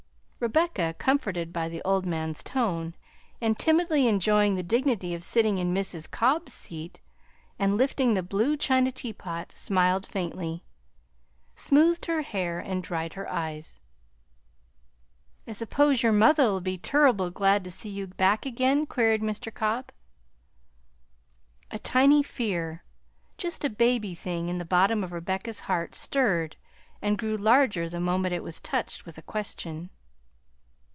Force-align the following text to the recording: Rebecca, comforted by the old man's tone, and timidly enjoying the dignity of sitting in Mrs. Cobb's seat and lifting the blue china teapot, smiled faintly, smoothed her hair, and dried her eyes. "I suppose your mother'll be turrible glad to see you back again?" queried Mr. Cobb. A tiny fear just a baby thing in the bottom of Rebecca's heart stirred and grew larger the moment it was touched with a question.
Rebecca, 0.41 0.95
comforted 0.97 1.53
by 1.53 1.69
the 1.69 1.83
old 1.83 2.03
man's 2.03 2.41
tone, 2.41 2.95
and 3.39 3.59
timidly 3.59 4.07
enjoying 4.07 4.55
the 4.55 4.63
dignity 4.63 5.13
of 5.13 5.23
sitting 5.23 5.59
in 5.59 5.71
Mrs. 5.71 6.09
Cobb's 6.09 6.51
seat 6.51 6.99
and 7.59 7.75
lifting 7.77 8.15
the 8.15 8.23
blue 8.23 8.57
china 8.57 8.91
teapot, 8.91 9.51
smiled 9.51 10.03
faintly, 10.07 10.63
smoothed 11.55 12.07
her 12.07 12.23
hair, 12.23 12.57
and 12.57 12.81
dried 12.81 13.13
her 13.13 13.31
eyes. 13.31 13.81
"I 15.45 15.51
suppose 15.51 16.01
your 16.01 16.11
mother'll 16.11 16.59
be 16.59 16.75
turrible 16.75 17.29
glad 17.29 17.63
to 17.65 17.69
see 17.69 17.91
you 17.91 18.07
back 18.07 18.43
again?" 18.43 18.87
queried 18.87 19.21
Mr. 19.21 19.53
Cobb. 19.53 19.91
A 21.69 21.77
tiny 21.77 22.23
fear 22.23 22.83
just 23.37 23.63
a 23.63 23.69
baby 23.69 24.15
thing 24.15 24.49
in 24.49 24.57
the 24.57 24.65
bottom 24.65 25.03
of 25.03 25.13
Rebecca's 25.13 25.59
heart 25.59 25.93
stirred 25.93 26.55
and 26.99 27.19
grew 27.19 27.37
larger 27.37 27.87
the 27.87 27.99
moment 27.99 28.33
it 28.33 28.41
was 28.43 28.59
touched 28.59 29.05
with 29.05 29.19
a 29.19 29.21
question. 29.21 29.91